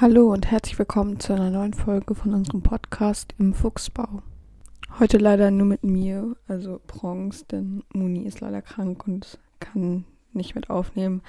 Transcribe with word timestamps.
Hallo 0.00 0.32
und 0.32 0.48
herzlich 0.48 0.78
willkommen 0.78 1.18
zu 1.18 1.32
einer 1.32 1.50
neuen 1.50 1.74
Folge 1.74 2.14
von 2.14 2.32
unserem 2.32 2.62
Podcast 2.62 3.34
im 3.36 3.52
Fuchsbau. 3.52 4.22
Heute 5.00 5.18
leider 5.18 5.50
nur 5.50 5.66
mit 5.66 5.82
mir, 5.82 6.36
also 6.46 6.80
Bronx, 6.86 7.48
denn 7.48 7.82
Muni 7.92 8.22
ist 8.22 8.38
leider 8.40 8.62
krank 8.62 9.08
und 9.08 9.40
kann 9.58 10.04
nicht 10.32 10.54
mit 10.54 10.70
aufnehmen. 10.70 11.22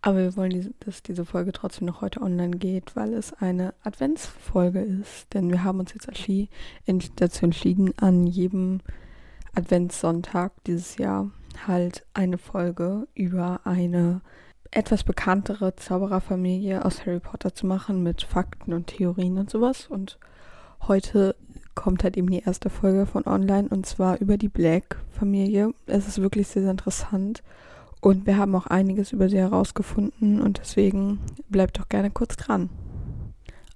Aber 0.00 0.18
wir 0.18 0.36
wollen, 0.36 0.72
dass 0.78 1.02
diese 1.02 1.24
Folge 1.24 1.50
trotzdem 1.50 1.88
noch 1.88 2.02
heute 2.02 2.22
online 2.22 2.56
geht, 2.56 2.94
weil 2.94 3.14
es 3.14 3.32
eine 3.32 3.74
Adventsfolge 3.82 4.78
ist. 4.78 5.34
Denn 5.34 5.50
wir 5.50 5.64
haben 5.64 5.80
uns 5.80 5.92
jetzt 5.92 6.06
dazu 7.16 7.44
entschieden, 7.44 7.94
an 7.96 8.28
jedem 8.28 8.78
Adventssonntag 9.56 10.52
dieses 10.68 10.98
Jahr 10.98 11.32
halt 11.66 12.06
eine 12.14 12.38
Folge 12.38 13.08
über 13.16 13.62
eine 13.64 14.20
etwas 14.74 15.04
bekanntere 15.04 15.76
Zaubererfamilie 15.76 16.84
aus 16.84 17.06
Harry 17.06 17.20
Potter 17.20 17.54
zu 17.54 17.66
machen 17.66 18.02
mit 18.02 18.22
Fakten 18.22 18.72
und 18.72 18.88
Theorien 18.88 19.38
und 19.38 19.50
sowas. 19.50 19.86
Und 19.86 20.18
heute 20.82 21.36
kommt 21.74 22.04
halt 22.04 22.16
eben 22.16 22.30
die 22.30 22.42
erste 22.42 22.70
Folge 22.70 23.06
von 23.06 23.26
online 23.26 23.68
und 23.68 23.86
zwar 23.86 24.20
über 24.20 24.36
die 24.36 24.48
Black-Familie. 24.48 25.72
Es 25.86 26.08
ist 26.08 26.20
wirklich 26.20 26.48
sehr, 26.48 26.62
sehr 26.62 26.70
interessant 26.70 27.42
und 28.00 28.26
wir 28.26 28.36
haben 28.36 28.54
auch 28.54 28.66
einiges 28.66 29.12
über 29.12 29.28
sie 29.28 29.38
herausgefunden 29.38 30.40
und 30.40 30.58
deswegen 30.58 31.20
bleibt 31.48 31.78
doch 31.78 31.88
gerne 31.88 32.10
kurz 32.10 32.36
dran. 32.36 32.68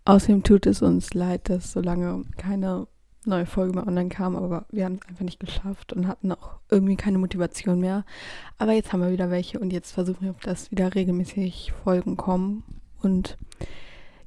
Außerdem 0.05 0.43
tut 0.43 0.67
es 0.67 0.83
uns 0.83 1.15
leid, 1.15 1.49
dass 1.49 1.73
so 1.73 1.81
lange 1.81 2.25
keine 2.37 2.87
neue 3.25 3.47
Folge 3.47 3.75
mehr 3.75 3.87
online 3.87 4.09
kam, 4.09 4.37
aber 4.37 4.67
wir 4.71 4.85
haben 4.85 4.99
es 5.01 5.09
einfach 5.09 5.25
nicht 5.25 5.41
geschafft 5.41 5.93
und 5.93 6.07
hatten 6.07 6.33
auch 6.33 6.59
irgendwie 6.71 6.97
keine 6.97 7.19
Motivation 7.19 7.81
mehr. 7.81 8.05
Aber 8.59 8.73
jetzt 8.73 8.93
haben 8.93 9.01
wir 9.01 9.13
wieder 9.13 9.31
welche 9.31 9.59
und 9.59 9.73
jetzt 9.73 9.93
versuchen 9.93 10.23
wir, 10.23 10.35
dass 10.43 10.71
wieder 10.71 10.95
regelmäßig 10.95 11.73
Folgen 11.85 12.17
kommen. 12.17 12.65
Und 13.03 13.37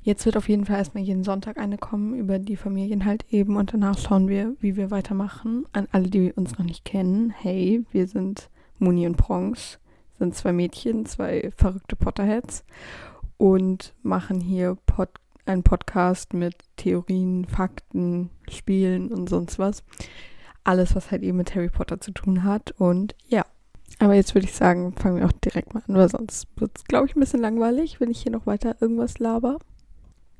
jetzt 0.03 0.25
wird 0.25 0.37
auf 0.37 0.49
jeden 0.49 0.65
Fall 0.65 0.77
erstmal 0.77 1.03
jeden 1.03 1.23
Sonntag 1.23 1.57
eine 1.57 1.77
kommen 1.77 2.15
über 2.15 2.39
die 2.39 2.55
Familien 2.55 3.05
halt 3.05 3.25
eben 3.31 3.57
und 3.57 3.73
danach 3.73 3.97
schauen 3.97 4.27
wir, 4.27 4.55
wie 4.59 4.75
wir 4.75 4.91
weitermachen. 4.91 5.65
An 5.73 5.87
alle, 5.91 6.09
die 6.09 6.31
uns 6.33 6.57
noch 6.57 6.65
nicht 6.65 6.85
kennen, 6.85 7.29
hey, 7.29 7.83
wir 7.91 8.07
sind 8.07 8.49
Muni 8.79 9.05
und 9.05 9.17
Bronx, 9.17 9.79
sind 10.19 10.35
zwei 10.35 10.53
Mädchen, 10.53 11.05
zwei 11.05 11.51
verrückte 11.55 11.95
Potterheads 11.95 12.63
und 13.37 13.93
machen 14.03 14.39
hier 14.39 14.77
Podcast 14.85 15.20
ein 15.45 15.63
Podcast 15.63 16.33
mit 16.33 16.55
Theorien, 16.77 17.45
Fakten, 17.45 18.29
Spielen 18.49 19.11
und 19.11 19.29
sonst 19.29 19.59
was. 19.59 19.83
Alles, 20.63 20.95
was 20.95 21.11
halt 21.11 21.23
eben 21.23 21.37
mit 21.37 21.55
Harry 21.55 21.69
Potter 21.69 21.99
zu 21.99 22.11
tun 22.11 22.43
hat. 22.43 22.71
Und 22.77 23.15
ja. 23.27 23.45
Aber 23.99 24.13
jetzt 24.13 24.33
würde 24.33 24.45
ich 24.45 24.53
sagen, 24.53 24.93
fangen 24.93 25.17
wir 25.17 25.25
auch 25.25 25.31
direkt 25.31 25.73
mal 25.73 25.83
an, 25.87 25.95
weil 25.95 26.09
sonst 26.09 26.47
wird 26.55 26.71
es, 26.75 26.85
glaube 26.85 27.07
ich, 27.07 27.15
ein 27.15 27.19
bisschen 27.19 27.41
langweilig, 27.41 27.99
wenn 27.99 28.09
ich 28.09 28.21
hier 28.21 28.31
noch 28.31 28.45
weiter 28.45 28.75
irgendwas 28.79 29.19
laber. 29.19 29.57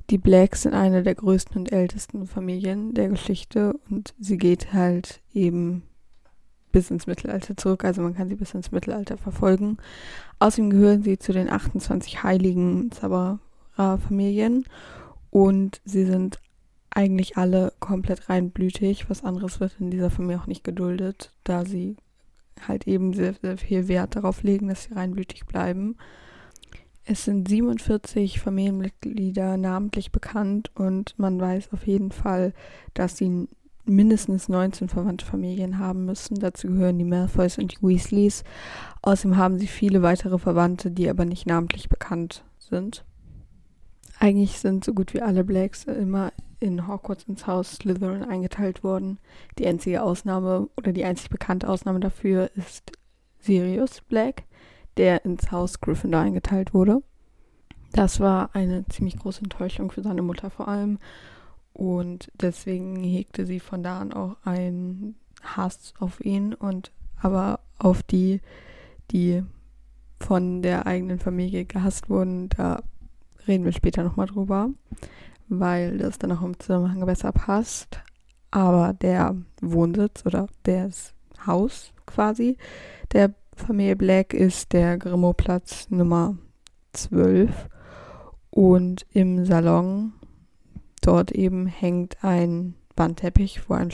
Die 0.09 0.17
Blacks 0.17 0.63
sind 0.63 0.73
eine 0.73 1.03
der 1.03 1.15
größten 1.15 1.58
und 1.58 1.71
ältesten 1.71 2.27
Familien 2.27 2.93
der 2.93 3.09
Geschichte 3.09 3.75
und 3.89 4.13
sie 4.19 4.38
geht 4.38 4.73
halt 4.73 5.21
eben 5.33 5.83
bis 6.71 6.89
ins 6.89 7.08
Mittelalter 7.08 7.55
zurück, 7.55 7.83
also 7.83 8.02
man 8.02 8.15
kann 8.15 8.30
sie 8.30 8.36
bis 8.36 8.53
ins 8.53 8.71
Mittelalter 8.71 9.17
verfolgen. 9.17 9.77
Außerdem 10.39 10.69
gehören 10.69 11.03
sie 11.03 11.17
zu 11.17 11.33
den 11.33 11.49
28 11.49 12.23
heiligen 12.23 12.91
Zaubererfamilien 13.75 14.66
und 15.30 15.81
sie 15.86 16.05
sind 16.05 16.39
eigentlich 16.89 17.38
alle 17.38 17.73
komplett 17.80 18.30
reinblütig. 18.30 19.09
Was 19.09 19.23
anderes 19.23 19.59
wird 19.59 19.77
in 19.80 19.91
dieser 19.91 20.09
Familie 20.09 20.41
auch 20.41 20.47
nicht 20.47 20.64
geduldet, 20.64 21.33
da 21.44 21.66
sie 21.66 21.95
halt 22.67 22.86
eben 22.86 23.14
sehr, 23.14 23.33
sehr 23.33 23.58
viel 23.58 23.88
Wert 23.88 24.16
darauf 24.16 24.44
legen, 24.44 24.67
dass 24.67 24.83
sie 24.83 24.94
reinblütig 24.94 25.45
bleiben. 25.45 25.95
Es 27.05 27.25
sind 27.25 27.47
47 27.47 28.39
Familienmitglieder 28.39 29.58
namentlich 29.58 30.11
bekannt 30.11 30.69
und 30.75 31.17
man 31.17 31.39
weiß 31.39 31.73
auf 31.73 31.88
jeden 31.88 32.11
Fall, 32.11 32.53
dass 32.94 33.17
sie 33.17 33.47
mindestens 33.86 34.49
19 34.49 34.89
verwandte 34.89 35.25
Familien 35.25 35.80
haben 35.80 36.05
müssen. 36.05 36.36
Dazu 36.36 36.67
gehören 36.67 36.99
die 36.99 37.05
Malfoys 37.05 37.58
und 37.58 37.71
die 37.71 37.82
Weasleys. 37.82 38.43
Außerdem 39.02 39.38
haben 39.38 39.58
sie 39.58 39.67
viele 39.67 40.03
weitere 40.03 40.38
Verwandte, 40.38 40.92
die 40.92 41.09
aber 41.09 41.26
nicht 41.26 41.48
namentlich 41.48 41.89
bekannt 41.89 42.43
sind. 42.59 43.03
Eigentlich 44.21 44.59
sind 44.59 44.86
so 44.86 44.93
gut 44.93 45.15
wie 45.15 45.21
alle 45.23 45.43
Blacks 45.43 45.86
immer 45.86 46.32
in 46.59 46.87
Hogwarts 46.87 47.23
ins 47.23 47.48
Haus 47.48 47.71
Slytherin 47.71 48.21
eingeteilt 48.21 48.83
worden. 48.83 49.17
Die 49.58 49.65
einzige 49.65 50.04
Ausnahme 50.04 50.70
oder 50.77 50.93
die 50.93 51.05
einzig 51.05 51.32
bekannte 51.32 51.67
Ausnahme 51.67 51.99
dafür 51.99 52.52
ist 52.54 52.92
Sirius 53.39 54.02
Black, 54.02 54.43
der 54.95 55.26
ins 55.26 55.52
Haus 55.52 55.82
Gryffindor 55.82 56.21
eingeteilt 56.21 56.76
wurde. 56.76 57.02
Das 57.93 58.20
war 58.20 58.52
eine 58.54 58.86
ziemlich 58.89 59.17
große 59.17 59.42
Enttäuschung 59.42 59.89
für 59.89 60.04
seine 60.04 60.21
Mutter 60.21 60.52
vor 60.52 60.67
allem 60.67 60.99
und 61.73 62.32
deswegen 62.39 63.03
hegte 63.03 63.48
sie 63.48 63.59
von 63.59 63.82
da 63.82 64.02
an 64.02 64.14
auch 64.14 64.36
einen 64.45 65.15
Hass 65.42 65.95
auf 65.98 66.23
ihn 66.23 66.53
und 66.53 66.92
aber 67.20 67.59
auf 67.80 68.03
die, 68.03 68.39
die 69.09 69.42
von 70.20 70.61
der 70.61 70.86
eigenen 70.86 71.17
Familie 71.17 71.65
gehasst 71.65 72.08
wurden, 72.08 72.49
da 72.49 72.83
reden 73.47 73.65
wir 73.65 73.71
später 73.71 74.03
nochmal 74.03 74.27
drüber, 74.27 74.69
weil 75.47 75.97
das 75.97 76.17
dann 76.17 76.31
auch 76.31 76.41
im 76.41 76.59
Zusammenhang 76.59 77.05
besser 77.05 77.31
passt. 77.31 77.99
Aber 78.52 78.93
der 78.93 79.35
Wohnsitz 79.61 80.25
oder 80.25 80.47
das 80.63 81.13
Haus 81.45 81.93
quasi 82.05 82.57
der 83.13 83.33
Familie 83.55 83.95
Black 83.95 84.33
ist 84.33 84.73
der 84.73 84.97
Grimaud-Platz 84.97 85.89
Nummer 85.89 86.37
12. 86.93 87.69
Und 88.49 89.05
im 89.13 89.45
Salon 89.45 90.13
dort 91.02 91.31
eben 91.31 91.67
hängt 91.67 92.23
ein 92.23 92.75
Wandteppich, 92.95 93.69
wo 93.69 93.75
ein 93.75 93.91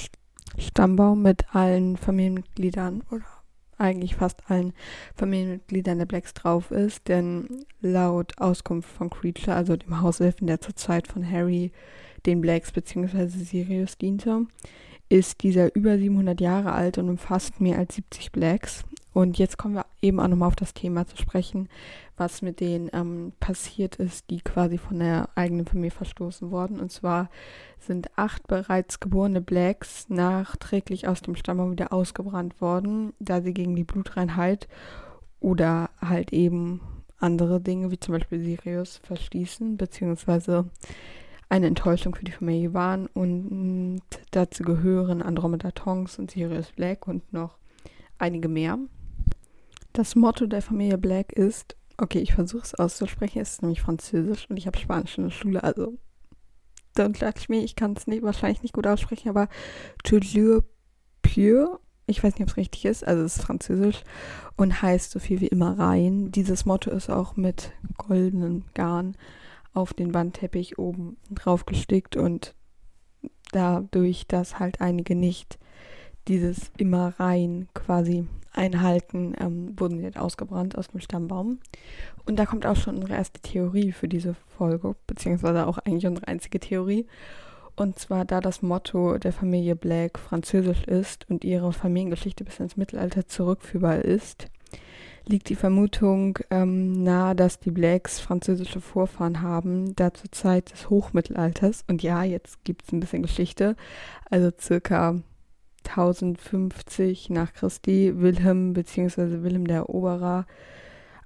Stammbaum 0.58 1.22
mit 1.22 1.54
allen 1.54 1.98
Familienmitgliedern 1.98 3.04
oder 3.12 3.37
eigentlich 3.78 4.16
fast 4.16 4.50
allen 4.50 4.74
Familienmitgliedern 5.16 5.98
der 5.98 6.06
Blacks 6.06 6.34
drauf 6.34 6.72
ist, 6.72 7.08
denn 7.08 7.66
laut 7.82 8.34
Auskunft 8.38 8.90
von 8.90 9.10
Creature, 9.10 9.56
also 9.56 9.76
dem 9.76 10.02
Hauselfen, 10.02 10.48
der 10.48 10.62
zur 10.62 10.76
Zeit 10.76 11.08
von 11.08 11.30
Harry 11.30 11.72
den 12.26 12.42
Blacks 12.42 12.72
bzw. 12.72 13.28
Sirius 13.28 13.98
diente, 13.98 14.48
ist 15.10 15.44
dieser 15.44 15.74
über 15.76 15.98
700 15.98 16.42
Jahre 16.42 16.74
alt 16.74 16.98
und 16.98 17.10
umfasst 17.10 17.62
mehr 17.62 17.78
als 17.78 17.96
70 17.96 18.32
Blacks. 18.32 18.84
Und 19.18 19.40
jetzt 19.40 19.58
kommen 19.58 19.74
wir 19.74 19.88
eben 20.00 20.20
auch 20.20 20.28
nochmal 20.28 20.50
auf 20.50 20.56
das 20.56 20.76
Thema 20.76 21.08
zu 21.08 21.18
sprechen, 21.18 21.70
was 22.18 22.44
mit 22.44 22.60
denen 22.60 22.92
ähm, 22.94 23.34
passiert 23.40 23.96
ist, 23.96 24.30
die 24.30 24.42
quasi 24.42 24.78
von 24.78 25.00
der 25.00 25.30
eigenen 25.34 25.66
Familie 25.66 25.90
verstoßen 25.90 26.52
wurden. 26.52 26.80
Und 26.80 26.92
zwar 26.92 27.32
sind 27.80 28.16
acht 28.16 28.46
bereits 28.46 29.00
geborene 29.00 29.42
Blacks 29.42 30.08
nachträglich 30.10 31.08
aus 31.08 31.24
dem 31.24 31.36
Stammbaum 31.36 31.72
wieder 31.72 31.94
ausgebrannt 31.94 32.62
worden, 32.62 33.14
da 33.18 33.42
sie 33.42 33.56
gegen 33.56 33.76
die 33.76 33.86
Blutreinheit 33.86 34.68
oder 35.40 35.90
halt 36.00 36.32
eben 36.32 36.82
andere 37.18 37.60
Dinge, 37.60 37.90
wie 37.90 38.00
zum 38.00 38.14
Beispiel 38.14 38.40
Sirius, 38.40 38.98
verstießen, 38.98 39.78
beziehungsweise 39.78 40.70
eine 41.50 41.66
Enttäuschung 41.66 42.14
für 42.14 42.26
die 42.26 42.34
Familie 42.34 42.76
waren. 42.76 43.08
Und 43.08 44.02
dazu 44.30 44.62
gehören 44.62 45.24
Andromeda 45.24 45.72
Tonks 45.72 46.20
und 46.20 46.30
Sirius 46.30 46.72
Black 46.74 47.08
und 47.08 47.34
noch 47.34 47.58
einige 48.20 48.48
mehr. 48.48 48.78
Das 49.98 50.16
Motto 50.16 50.46
der 50.46 50.62
Familie 50.62 51.00
Black 51.00 51.34
ist, 51.34 51.76
okay, 51.98 52.20
ich 52.20 52.36
versuche 52.36 52.62
es 52.62 52.76
auszusprechen, 52.76 53.42
es 53.42 53.54
ist 53.54 53.62
nämlich 53.64 53.82
Französisch 53.82 54.48
und 54.48 54.56
ich 54.58 54.68
habe 54.68 54.78
Spanisch 54.78 55.18
in 55.18 55.24
der 55.24 55.32
Schule, 55.32 55.64
also 55.64 55.98
don't 56.96 57.20
judge 57.20 57.46
me, 57.50 57.64
ich 57.64 57.76
kann 57.76 57.96
es 57.98 58.06
wahrscheinlich 58.06 58.62
nicht 58.62 58.76
gut 58.76 58.86
aussprechen, 58.86 59.30
aber 59.30 59.50
toujours 60.04 60.64
pure, 61.24 61.80
ich 62.06 62.24
weiß 62.24 62.36
nicht, 62.36 62.44
ob 62.44 62.50
es 62.50 62.58
richtig 62.58 62.86
ist, 62.86 63.08
also 63.08 63.24
es 63.24 63.38
ist 63.38 63.46
Französisch 63.46 64.04
und 64.56 64.84
heißt 64.84 65.10
so 65.10 65.18
viel 65.18 65.42
wie 65.42 65.48
immer 65.48 65.80
rein. 65.80 66.32
Dieses 66.32 66.68
Motto 66.68 66.92
ist 66.92 67.10
auch 67.10 67.36
mit 67.36 67.72
goldenen 67.98 68.66
Garn 68.76 69.18
auf 69.74 69.96
den 69.96 70.14
Wandteppich 70.14 70.78
oben 70.78 71.18
drauf 71.32 71.66
gestickt 71.66 72.16
und 72.16 72.54
dadurch, 73.52 74.28
dass 74.28 74.60
halt 74.60 74.80
einige 74.80 75.16
nicht 75.16 75.58
dieses 76.28 76.72
immer 76.78 77.20
rein 77.20 77.68
quasi 77.74 78.28
einhalten, 78.58 79.34
ähm, 79.40 79.74
wurden 79.78 79.98
sie 79.98 80.04
halt 80.04 80.18
ausgebrannt 80.18 80.78
aus 80.78 80.90
dem 80.90 81.00
Stammbaum. 81.00 81.60
Und 82.26 82.38
da 82.38 82.46
kommt 82.46 82.66
auch 82.66 82.76
schon 82.76 82.96
unsere 82.96 83.14
erste 83.14 83.40
Theorie 83.42 83.92
für 83.92 84.08
diese 84.08 84.36
Folge, 84.58 84.96
beziehungsweise 85.06 85.68
auch 85.68 85.78
eigentlich 85.78 86.08
unsere 86.08 86.28
einzige 86.28 86.60
Theorie. 86.60 87.06
Und 87.76 88.00
zwar, 88.00 88.26
da 88.26 88.42
das 88.42 88.64
Motto 88.64 89.20
der 89.20 89.32
Familie 89.32 89.76
Black 89.76 90.18
französisch 90.18 90.84
ist 90.86 91.30
und 91.30 91.44
ihre 91.44 91.72
Familiengeschichte 91.72 92.44
bis 92.44 92.60
ins 92.60 92.76
Mittelalter 92.76 93.28
zurückführbar 93.28 94.00
ist, 94.00 94.48
liegt 95.28 95.50
die 95.50 95.56
Vermutung 95.56 96.40
ähm, 96.50 97.04
nahe, 97.04 97.36
dass 97.36 97.60
die 97.60 97.72
Blacks 97.72 98.20
französische 98.20 98.82
Vorfahren 98.82 99.42
haben, 99.42 99.96
da 99.96 100.14
zur 100.14 100.32
Zeit 100.32 100.72
des 100.72 100.90
Hochmittelalters, 100.90 101.84
und 101.88 102.02
ja, 102.02 102.24
jetzt 102.24 102.64
gibt 102.64 102.84
es 102.84 102.92
ein 102.92 103.00
bisschen 103.00 103.22
Geschichte, 103.22 103.76
also 104.30 104.52
circa 104.60 105.22
1050 105.98 107.32
nach 107.32 107.54
Christi 107.54 108.14
Wilhelm 108.18 108.74
bzw. 108.74 109.42
Wilhelm 109.42 109.66
der 109.66 109.78
Eroberer 109.78 110.46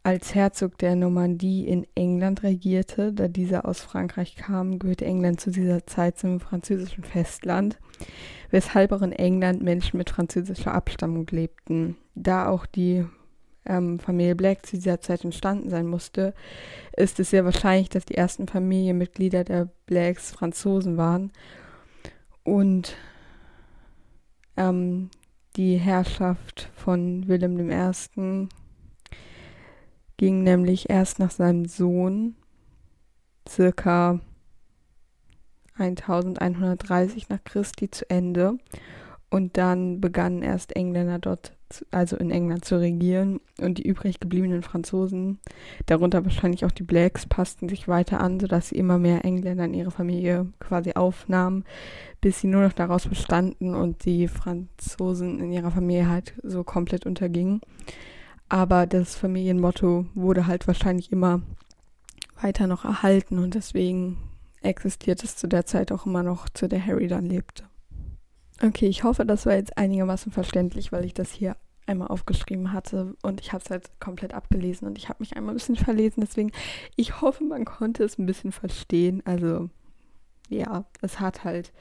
als 0.04 0.34
Herzog 0.34 0.78
der 0.78 0.96
Normandie 0.96 1.68
in 1.68 1.86
England 1.94 2.42
regierte. 2.44 3.14
Da 3.14 3.28
dieser 3.28 3.66
aus 3.66 3.82
Frankreich 3.82 4.36
kam, 4.36 4.80
gehörte 4.80 5.06
England 5.06 5.42
zu 5.42 5.52
dieser 5.52 5.86
Zeit 5.86 6.18
zum 6.18 6.40
französischen 6.40 7.04
Festland, 7.04 7.78
weshalb 8.50 8.94
auch 8.94 9.02
in 9.02 9.12
England 9.12 9.62
Menschen 9.62 9.98
mit 9.98 10.10
französischer 10.10 10.74
Abstammung 10.74 11.28
lebten. 11.30 11.98
Da 12.16 12.48
auch 12.48 12.66
die 12.66 13.06
ähm, 13.66 14.00
Familie 14.00 14.36
Black 14.36 14.66
zu 14.66 14.78
dieser 14.78 15.02
Zeit 15.02 15.24
entstanden 15.24 15.70
sein 15.70 15.86
musste, 15.86 16.34
ist 16.96 17.20
es 17.20 17.30
sehr 17.30 17.46
wahrscheinlich, 17.46 17.90
dass 17.90 18.06
die 18.06 18.16
ersten 18.16 18.48
Familienmitglieder 18.48 19.44
der 19.44 19.70
Blacks 19.86 20.32
Franzosen 20.32 20.98
waren. 20.98 21.32
Und 22.44 22.96
ähm, 24.58 25.10
die 25.56 25.76
Herrschaft 25.78 26.70
von 26.76 27.28
Wilhelm 27.28 27.70
I. 27.70 28.48
ging 30.18 30.44
nämlich 30.44 30.90
erst 30.90 31.20
nach 31.20 31.32
seinem 31.32 31.66
Sohn 31.66 32.36
circa 33.48 34.20
1130 35.78 37.30
nach 37.30 37.44
Christi 37.44 37.90
zu 37.90 38.10
Ende. 38.10 38.58
Und 39.32 39.58
dann 39.58 40.02
begannen 40.02 40.44
erst 40.44 40.76
Engländer 40.76 41.18
dort 41.18 41.54
also 41.90 42.18
in 42.18 42.32
England 42.32 42.66
zu 42.66 42.78
regieren. 42.80 43.40
Und 43.60 43.78
die 43.78 43.88
übrig 43.88 44.20
gebliebenen 44.20 44.62
Franzosen, 44.62 45.40
darunter 45.86 46.26
wahrscheinlich 46.26 46.66
auch 46.66 46.72
die 46.72 46.84
Blacks, 46.84 47.26
passten 47.26 47.70
sich 47.70 47.88
weiter 47.88 48.20
an, 48.20 48.42
sodass 48.42 48.70
sie 48.70 48.76
immer 48.76 48.98
mehr 48.98 49.24
Engländer 49.24 49.64
in 49.64 49.74
ihre 49.74 49.90
Familie 49.90 50.52
quasi 50.60 50.94
aufnahmen, 50.96 51.64
bis 52.20 52.42
sie 52.42 52.48
nur 52.48 52.62
noch 52.62 52.74
daraus 52.74 53.08
bestanden 53.08 53.74
und 53.74 54.04
die 54.04 54.28
Franzosen 54.28 55.40
in 55.40 55.54
ihrer 55.54 55.72
Familie 55.72 56.10
halt 56.10 56.34
so 56.44 56.66
komplett 56.66 57.06
untergingen. 57.06 57.62
Aber 58.50 58.86
das 58.86 59.16
Familienmotto 59.16 60.08
wurde 60.14 60.46
halt 60.46 60.68
wahrscheinlich 60.68 61.10
immer 61.10 61.42
weiter 62.42 62.68
noch 62.68 62.84
erhalten 62.84 63.40
und 63.40 63.56
deswegen 63.56 64.18
existiert 64.62 65.24
es 65.24 65.38
zu 65.38 65.48
der 65.48 65.66
Zeit 65.66 65.92
auch 65.94 66.06
immer 66.06 66.22
noch, 66.22 66.50
zu 66.50 66.68
der 66.68 66.86
Harry 66.86 67.08
dann 67.08 67.26
lebte. 67.26 67.71
Okay, 68.64 68.88
ich 68.88 69.04
hoffe, 69.04 69.26
das 69.26 69.46
war 69.46 69.56
jetzt 69.56 69.78
einigermaßen 69.78 70.32
verständlich, 70.32 70.92
weil 70.92 71.06
ich 71.06 71.16
das 71.16 71.32
hier 71.32 71.56
einmal 71.88 72.10
aufgeschrieben 72.10 72.74
hatte 72.74 73.16
und 73.24 73.42
ich 73.42 73.54
habe 73.54 73.64
es 73.64 73.72
halt 73.72 73.90
komplett 74.00 74.34
abgelesen 74.36 74.88
und 74.88 74.98
ich 75.00 75.10
habe 75.10 75.18
mich 75.20 75.36
einmal 75.36 75.54
ein 75.54 75.58
bisschen 75.58 75.76
verlesen. 75.78 76.22
Deswegen, 76.22 76.52
ich 76.96 77.22
hoffe, 77.22 77.44
man 77.44 77.66
konnte 77.66 78.04
es 78.04 78.20
ein 78.20 78.28
bisschen 78.28 78.52
verstehen. 78.52 79.24
Also, 79.26 79.70
ja, 80.48 80.86
es 81.02 81.20
hat 81.20 81.44
halt 81.44 81.74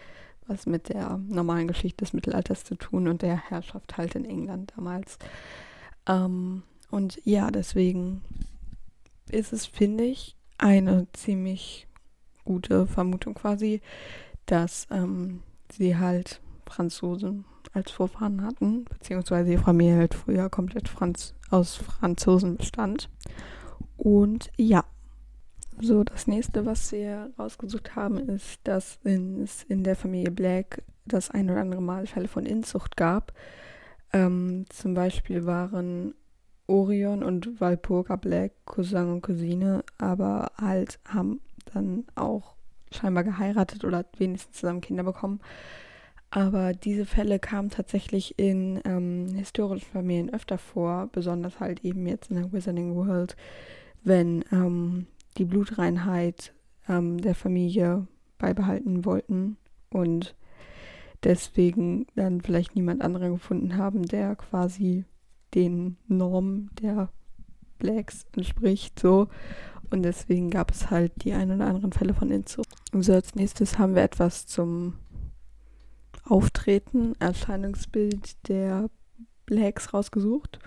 was 0.46 0.66
mit 0.66 0.88
der 0.88 1.18
normalen 1.28 1.68
Geschichte 1.68 2.04
des 2.04 2.12
Mittelalters 2.12 2.64
zu 2.64 2.74
tun 2.74 3.08
und 3.08 3.22
der 3.22 3.36
Herrschaft 3.50 3.96
halt 3.98 4.14
in 4.14 4.24
England 4.24 4.72
damals. 4.76 5.18
Ähm, 6.08 6.62
und 6.90 7.20
ja, 7.24 7.50
deswegen 7.50 8.22
ist 9.30 9.52
es, 9.52 9.66
finde 9.66 10.04
ich, 10.04 10.34
eine 10.58 11.06
ziemlich 11.12 11.86
gute 12.44 12.86
Vermutung 12.86 13.34
quasi, 13.34 13.80
dass 14.46 14.88
ähm, 14.90 15.42
sie 15.70 15.96
halt 15.96 16.40
Franzosen 16.72 17.44
als 17.72 17.90
Vorfahren 17.90 18.42
hatten, 18.42 18.84
beziehungsweise 18.84 19.50
die 19.50 19.58
Familie 19.58 19.96
halt 19.96 20.14
früher 20.14 20.48
komplett 20.48 20.88
Franz 20.88 21.34
aus 21.50 21.76
Franzosen 21.76 22.56
bestand. 22.56 23.08
Und 23.96 24.50
ja, 24.56 24.84
so 25.80 26.04
das 26.04 26.26
nächste, 26.26 26.66
was 26.66 26.92
wir 26.92 27.32
rausgesucht 27.38 27.96
haben, 27.96 28.18
ist, 28.18 28.60
dass 28.64 28.98
es 29.04 29.62
in 29.64 29.84
der 29.84 29.96
Familie 29.96 30.30
Black 30.30 30.82
das 31.06 31.30
ein 31.30 31.50
oder 31.50 31.60
andere 31.60 31.82
Mal 31.82 32.06
Fälle 32.06 32.28
von 32.28 32.46
Inzucht 32.46 32.96
gab. 32.96 33.32
Ähm, 34.12 34.64
zum 34.68 34.94
Beispiel 34.94 35.46
waren 35.46 36.14
Orion 36.66 37.22
und 37.22 37.60
Walpurga 37.60 38.16
Black 38.16 38.52
Cousin 38.64 39.10
und 39.10 39.22
Cousine, 39.22 39.84
aber 39.98 40.52
halt 40.56 41.00
haben 41.06 41.40
dann 41.72 42.04
auch 42.14 42.54
scheinbar 42.92 43.24
geheiratet 43.24 43.84
oder 43.84 44.04
wenigstens 44.16 44.58
zusammen 44.58 44.80
Kinder 44.80 45.02
bekommen. 45.02 45.40
Aber 46.30 46.72
diese 46.72 47.06
Fälle 47.06 47.40
kamen 47.40 47.70
tatsächlich 47.70 48.38
in 48.38 48.80
ähm, 48.84 49.34
historischen 49.34 49.90
Familien 49.90 50.32
öfter 50.32 50.58
vor, 50.58 51.08
besonders 51.10 51.58
halt 51.58 51.84
eben 51.84 52.06
jetzt 52.06 52.30
in 52.30 52.36
der 52.36 52.52
Wizarding 52.52 52.94
World, 52.94 53.36
wenn 54.04 54.44
ähm, 54.52 55.06
die 55.38 55.44
Blutreinheit 55.44 56.52
ähm, 56.88 57.20
der 57.20 57.34
Familie 57.34 58.06
beibehalten 58.38 59.04
wollten 59.04 59.56
und 59.90 60.36
deswegen 61.24 62.06
dann 62.14 62.40
vielleicht 62.40 62.76
niemand 62.76 63.02
anderen 63.02 63.32
gefunden 63.32 63.76
haben, 63.76 64.04
der 64.04 64.36
quasi 64.36 65.04
den 65.54 65.96
Normen 66.06 66.70
der 66.80 67.10
Blacks 67.78 68.24
entspricht, 68.36 68.98
so. 69.00 69.28
Und 69.90 70.02
deswegen 70.02 70.50
gab 70.50 70.70
es 70.70 70.90
halt 70.90 71.12
die 71.24 71.32
ein 71.32 71.50
oder 71.50 71.66
anderen 71.66 71.92
Fälle 71.92 72.14
von 72.14 72.30
Inzucht. 72.30 72.68
So, 72.92 73.12
als 73.12 73.34
nächstes 73.34 73.78
haben 73.78 73.96
wir 73.96 74.02
etwas 74.02 74.46
zum 74.46 74.94
Auftreten, 76.30 77.14
Erscheinungsbild 77.18 78.48
der 78.48 78.88
Blacks 79.46 79.92
rausgesucht. 79.92 80.58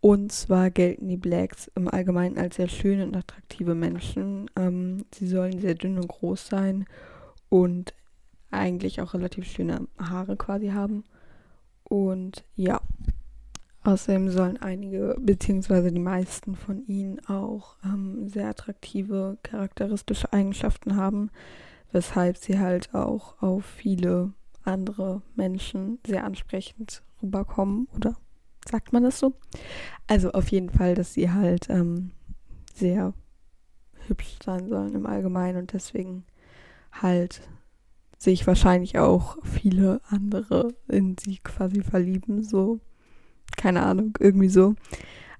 Und 0.00 0.30
zwar 0.30 0.70
gelten 0.70 1.08
die 1.08 1.16
Blacks 1.16 1.70
im 1.74 1.88
Allgemeinen 1.88 2.38
als 2.38 2.56
sehr 2.56 2.68
schöne 2.68 3.04
und 3.04 3.16
attraktive 3.16 3.74
Menschen. 3.74 4.48
Ähm, 4.56 5.04
sie 5.12 5.26
sollen 5.26 5.58
sehr 5.58 5.74
dünn 5.74 5.98
und 5.98 6.06
groß 6.06 6.46
sein 6.46 6.84
und 7.48 7.94
eigentlich 8.50 9.00
auch 9.00 9.14
relativ 9.14 9.46
schöne 9.46 9.88
Haare 9.98 10.36
quasi 10.36 10.68
haben. 10.68 11.04
Und 11.82 12.44
ja, 12.54 12.80
außerdem 13.82 14.30
sollen 14.30 14.56
einige, 14.58 15.16
beziehungsweise 15.20 15.90
die 15.90 15.98
meisten 15.98 16.54
von 16.54 16.86
ihnen 16.86 17.18
auch 17.26 17.76
ähm, 17.84 18.28
sehr 18.28 18.48
attraktive 18.48 19.38
charakteristische 19.42 20.32
Eigenschaften 20.32 20.96
haben, 20.96 21.30
weshalb 21.90 22.36
sie 22.36 22.58
halt 22.58 22.94
auch 22.94 23.42
auf 23.42 23.64
viele 23.64 24.32
andere 24.68 25.22
Menschen 25.34 25.98
sehr 26.06 26.24
ansprechend 26.24 27.02
rüberkommen 27.22 27.88
oder 27.96 28.16
sagt 28.68 28.92
man 28.92 29.02
das 29.02 29.18
so? 29.18 29.34
Also 30.06 30.32
auf 30.32 30.48
jeden 30.48 30.70
Fall, 30.70 30.94
dass 30.94 31.14
sie 31.14 31.30
halt 31.30 31.68
ähm, 31.70 32.12
sehr 32.74 33.14
hübsch 34.06 34.36
sein 34.44 34.68
sollen 34.68 34.94
im 34.94 35.06
Allgemeinen 35.06 35.58
und 35.58 35.72
deswegen 35.72 36.24
halt 36.92 37.42
sich 38.18 38.46
wahrscheinlich 38.46 38.98
auch 38.98 39.36
viele 39.44 40.00
andere 40.08 40.74
in 40.88 41.16
sie 41.18 41.38
quasi 41.38 41.82
verlieben, 41.82 42.42
so 42.42 42.80
keine 43.56 43.82
Ahnung, 43.82 44.16
irgendwie 44.20 44.48
so. 44.48 44.74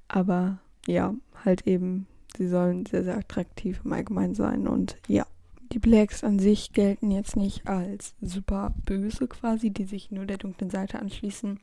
Aber 0.08 0.58
ja, 0.86 1.14
halt 1.44 1.66
eben, 1.66 2.06
sie 2.36 2.48
sollen 2.48 2.86
sehr, 2.86 3.04
sehr 3.04 3.16
attraktiv 3.16 3.81
im 3.84 3.92
Allgemeinen 3.92 4.34
sein 4.34 4.69
und 4.69 4.96
ja. 5.06 5.26
Die 5.73 5.79
Blacks 5.79 6.25
an 6.25 6.38
sich 6.38 6.73
gelten 6.73 7.11
jetzt 7.11 7.37
nicht 7.37 7.67
als 7.67 8.15
super 8.20 8.75
böse 8.87 9.29
quasi, 9.29 9.70
die 9.70 9.84
sich 9.84 10.10
nur 10.10 10.25
der 10.25 10.39
dunklen 10.39 10.70
Seite 10.70 10.98
anschließen. 10.98 11.60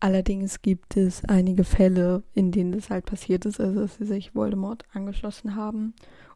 Allerdings 0.00 0.62
gibt 0.62 0.96
es 0.96 1.24
einige 1.24 1.64
Fälle, 1.64 2.22
in 2.34 2.52
denen 2.52 2.72
das 2.72 2.90
halt 2.90 3.06
passiert 3.06 3.44
ist, 3.44 3.60
also 3.60 3.80
dass 3.80 3.96
sie 3.96 4.04
sich 4.04 4.34
Voldemort 4.34 4.84
angeschlossen 4.92 5.54
haben. 5.54 5.94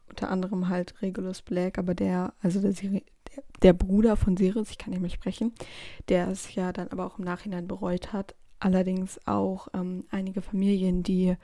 Unter 0.09 0.29
anderem 0.29 0.67
halt 0.67 1.01
Regulus 1.01 1.41
Black, 1.41 1.77
aber 1.77 1.95
der, 1.95 2.33
also 2.41 2.59
der, 2.59 2.73
der, 2.73 3.01
der 3.61 3.73
Bruder 3.73 4.15
von 4.17 4.35
Sirius, 4.35 4.71
ich 4.71 4.77
kann 4.77 4.91
nicht 4.91 4.99
mehr 4.99 5.09
sprechen, 5.09 5.53
der 6.09 6.27
es 6.27 6.53
ja 6.53 6.73
dann 6.73 6.89
aber 6.89 7.05
auch 7.05 7.17
im 7.17 7.25
Nachhinein 7.25 7.67
bereut 7.67 8.13
hat. 8.13 8.35
Allerdings 8.59 9.19
auch 9.25 9.69
ähm, 9.73 10.05
einige 10.11 10.41
Familien, 10.41 11.01
die 11.01 11.35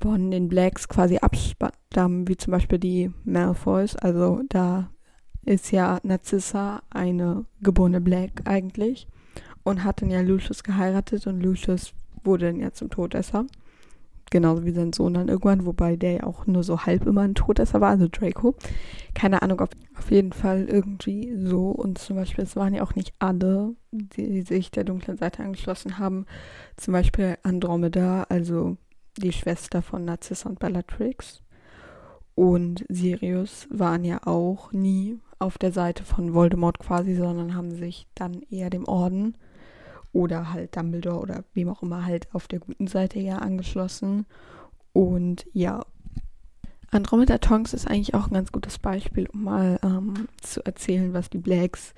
von 0.00 0.30
den 0.30 0.48
Blacks 0.48 0.88
quasi 0.88 1.18
abstammen, 1.18 2.26
wie 2.26 2.36
zum 2.36 2.52
Beispiel 2.52 2.78
die 2.78 3.10
Malfoys. 3.24 3.96
Also 3.96 4.40
da 4.48 4.90
ist 5.44 5.72
ja 5.72 5.98
Narcissa 6.02 6.82
eine 6.90 7.44
geborene 7.60 8.00
Black 8.00 8.42
eigentlich 8.44 9.06
und 9.62 9.84
hat 9.84 10.02
dann 10.02 10.10
ja 10.10 10.20
Lucius 10.20 10.62
geheiratet 10.62 11.26
und 11.26 11.40
Lucius 11.40 11.92
wurde 12.24 12.46
dann 12.46 12.60
ja 12.60 12.72
zum 12.72 12.90
Todesser. 12.90 13.46
Genauso 14.30 14.64
wie 14.64 14.70
sein 14.70 14.92
Sohn 14.92 15.14
dann 15.14 15.28
irgendwann, 15.28 15.66
wobei 15.66 15.96
der 15.96 16.12
ja 16.12 16.22
auch 16.22 16.46
nur 16.46 16.62
so 16.62 16.86
halb 16.86 17.04
immer 17.04 17.22
ein 17.22 17.34
Todesser 17.34 17.80
war, 17.80 17.90
also 17.90 18.06
Draco. 18.06 18.54
Keine 19.12 19.42
Ahnung, 19.42 19.60
ob 19.60 19.70
auf 19.98 20.10
jeden 20.12 20.32
Fall 20.32 20.66
irgendwie 20.68 21.34
so. 21.36 21.70
Und 21.70 21.98
zum 21.98 22.14
Beispiel, 22.14 22.44
es 22.44 22.54
waren 22.54 22.72
ja 22.72 22.84
auch 22.84 22.94
nicht 22.94 23.12
alle, 23.18 23.74
die 23.90 24.42
sich 24.42 24.70
der 24.70 24.84
dunklen 24.84 25.16
Seite 25.16 25.42
angeschlossen 25.42 25.98
haben. 25.98 26.26
Zum 26.76 26.92
Beispiel 26.92 27.38
Andromeda, 27.42 28.22
also 28.28 28.76
die 29.16 29.32
Schwester 29.32 29.82
von 29.82 30.04
Narcissa 30.04 30.48
und 30.48 30.58
Bellatrix. 30.58 31.42
Und 32.34 32.84
Sirius 32.88 33.66
waren 33.70 34.04
ja 34.04 34.26
auch 34.26 34.72
nie 34.72 35.18
auf 35.38 35.58
der 35.58 35.72
Seite 35.72 36.04
von 36.04 36.34
Voldemort 36.34 36.78
quasi, 36.78 37.14
sondern 37.14 37.54
haben 37.54 37.72
sich 37.72 38.06
dann 38.14 38.42
eher 38.50 38.70
dem 38.70 38.86
Orden 38.86 39.36
oder 40.12 40.52
halt 40.52 40.76
Dumbledore 40.76 41.20
oder 41.20 41.44
wem 41.54 41.68
auch 41.68 41.82
immer 41.82 42.04
halt 42.04 42.32
auf 42.34 42.48
der 42.48 42.60
guten 42.60 42.86
Seite 42.86 43.18
eher 43.18 43.42
angeschlossen. 43.42 44.26
Und 44.92 45.46
ja, 45.52 45.84
Andromeda 46.90 47.38
Tonks 47.38 47.72
ist 47.72 47.86
eigentlich 47.86 48.14
auch 48.14 48.26
ein 48.26 48.34
ganz 48.34 48.52
gutes 48.52 48.78
Beispiel, 48.78 49.28
um 49.32 49.44
mal 49.44 49.78
ähm, 49.82 50.28
zu 50.40 50.64
erzählen, 50.64 51.12
was 51.12 51.30
die 51.30 51.38
Blacks 51.38 51.94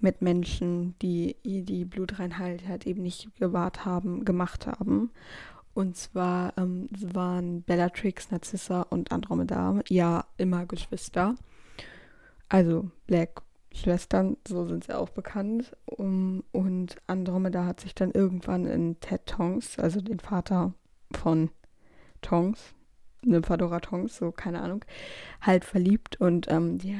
mit 0.00 0.20
Menschen, 0.20 0.96
die 1.00 1.36
die 1.44 1.84
Blutreinheit 1.84 2.66
halt 2.66 2.86
eben 2.86 3.02
nicht 3.02 3.28
gewahrt 3.38 3.84
haben, 3.84 4.24
gemacht 4.24 4.66
haben. 4.66 5.10
Und 5.74 5.96
zwar 5.96 6.52
ähm, 6.58 6.88
waren 6.90 7.62
Bellatrix, 7.62 8.30
Narcissa 8.30 8.82
und 8.82 9.12
Andromeda 9.12 9.80
ja 9.88 10.24
immer 10.36 10.66
Geschwister. 10.66 11.36
Also 12.48 12.90
Black 13.06 13.42
Schwestern, 13.74 14.36
so 14.46 14.66
sind 14.66 14.84
sie 14.84 14.96
auch 14.96 15.08
bekannt. 15.08 15.74
Um, 15.86 16.44
und 16.52 16.96
Andromeda 17.06 17.64
hat 17.64 17.80
sich 17.80 17.94
dann 17.94 18.10
irgendwann 18.10 18.66
in 18.66 19.00
Ted 19.00 19.26
Tongs, 19.26 19.78
also 19.78 20.00
den 20.00 20.20
Vater 20.20 20.74
von 21.12 21.50
Tongs, 22.20 22.74
Nymphadora 23.24 23.80
Tongs, 23.80 24.16
so 24.16 24.32
keine 24.32 24.60
Ahnung, 24.62 24.84
halt 25.40 25.64
verliebt 25.64 26.20
und 26.20 26.50
ähm, 26.50 26.78
die 26.78 26.96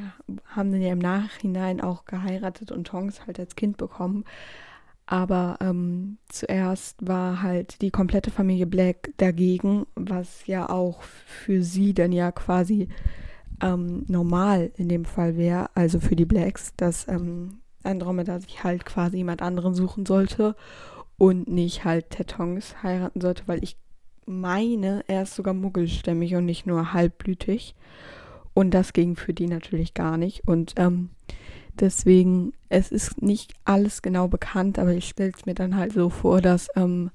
haben 0.47 0.71
dann 0.71 0.81
ja 0.81 0.93
im 0.93 0.99
Nachhinein 0.99 1.81
auch 1.81 2.05
geheiratet 2.05 2.71
und 2.71 2.87
Tongs 2.87 3.25
halt 3.25 3.39
als 3.39 3.55
Kind 3.55 3.77
bekommen. 3.77 4.23
Aber 5.05 5.57
ähm, 5.61 6.17
zuerst 6.29 7.05
war 7.05 7.41
halt 7.41 7.81
die 7.81 7.91
komplette 7.91 8.31
Familie 8.31 8.65
Black 8.65 9.11
dagegen, 9.17 9.85
was 9.95 10.47
ja 10.47 10.69
auch 10.69 11.01
für 11.01 11.61
sie 11.61 11.93
dann 11.93 12.11
ja 12.11 12.31
quasi 12.31 12.87
ähm, 13.61 14.05
normal 14.07 14.71
in 14.77 14.89
dem 14.89 15.05
Fall 15.05 15.37
wäre, 15.37 15.69
also 15.75 15.99
für 15.99 16.15
die 16.15 16.25
Blacks, 16.25 16.73
dass 16.77 17.07
ähm, 17.07 17.59
Andromeda 17.83 18.39
sich 18.39 18.63
halt 18.63 18.85
quasi 18.85 19.17
jemand 19.17 19.41
anderen 19.41 19.75
suchen 19.75 20.05
sollte 20.05 20.55
und 21.17 21.47
nicht 21.47 21.83
halt 21.83 22.09
Tetongs 22.09 22.81
heiraten 22.81 23.21
sollte, 23.21 23.43
weil 23.47 23.63
ich 23.63 23.77
meine, 24.25 25.03
er 25.07 25.23
ist 25.23 25.35
sogar 25.35 25.53
muggelstämmig 25.53 26.35
und 26.35 26.45
nicht 26.45 26.65
nur 26.65 26.93
halbblütig. 26.93 27.75
Und 28.53 28.71
das 28.71 28.93
ging 28.93 29.15
für 29.15 29.33
die 29.33 29.47
natürlich 29.47 29.93
gar 29.93 30.17
nicht. 30.17 30.47
Und 30.47 30.73
ähm, 30.77 31.09
deswegen, 31.79 32.53
es 32.69 32.91
ist 32.91 33.21
nicht 33.21 33.53
alles 33.65 34.01
genau 34.01 34.27
bekannt, 34.27 34.79
aber 34.79 34.91
ich 34.91 35.09
stelle 35.09 35.31
es 35.35 35.45
mir 35.45 35.55
dann 35.55 35.75
halt 35.75 35.93
so 35.93 36.09
vor, 36.09 36.41
dass 36.41 36.69
ähm, 36.75 37.11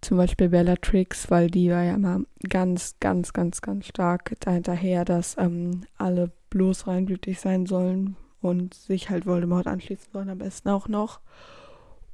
zum 0.00 0.18
Beispiel 0.18 0.48
Bellatrix, 0.48 1.30
weil 1.30 1.50
die 1.50 1.70
war 1.70 1.82
ja 1.82 1.94
immer 1.94 2.20
ganz, 2.48 2.96
ganz, 3.00 3.32
ganz, 3.32 3.60
ganz 3.60 3.86
stark 3.86 4.34
dahinterher, 4.40 5.04
dass 5.04 5.36
ähm, 5.38 5.82
alle 5.96 6.30
bloß 6.50 6.86
reinblütig 6.86 7.40
sein 7.40 7.66
sollen 7.66 8.16
und 8.40 8.74
sich 8.74 9.10
halt 9.10 9.26
Voldemort 9.26 9.66
anschließen 9.66 10.12
sollen, 10.12 10.30
am 10.30 10.38
besten 10.38 10.68
auch 10.68 10.88
noch. 10.88 11.20